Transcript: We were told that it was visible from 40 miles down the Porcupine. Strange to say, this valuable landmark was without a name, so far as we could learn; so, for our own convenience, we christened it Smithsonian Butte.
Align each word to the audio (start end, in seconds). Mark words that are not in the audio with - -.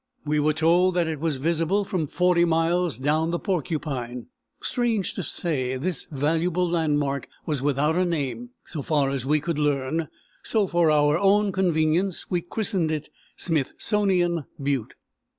We 0.25 0.39
were 0.39 0.53
told 0.53 0.95
that 0.95 1.05
it 1.07 1.19
was 1.19 1.37
visible 1.37 1.83
from 1.83 2.07
40 2.07 2.43
miles 2.45 2.97
down 2.97 3.29
the 3.29 3.37
Porcupine. 3.37 4.29
Strange 4.59 5.13
to 5.13 5.21
say, 5.21 5.77
this 5.77 6.05
valuable 6.09 6.67
landmark 6.67 7.27
was 7.45 7.61
without 7.61 7.95
a 7.95 8.03
name, 8.03 8.49
so 8.65 8.81
far 8.81 9.11
as 9.11 9.27
we 9.27 9.39
could 9.39 9.59
learn; 9.59 10.07
so, 10.41 10.65
for 10.65 10.89
our 10.89 11.19
own 11.19 11.51
convenience, 11.51 12.31
we 12.31 12.41
christened 12.41 12.89
it 12.89 13.11
Smithsonian 13.37 14.45
Butte. 14.59 14.95